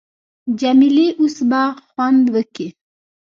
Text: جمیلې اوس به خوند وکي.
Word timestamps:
جمیلې 0.59 1.07
اوس 1.19 1.37
به 1.49 1.63
خوند 1.87 2.23
وکي. 2.35 2.67